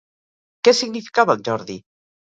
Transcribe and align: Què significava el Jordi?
Què 0.67 0.73
significava 0.79 1.39
el 1.39 1.47
Jordi? 1.49 1.77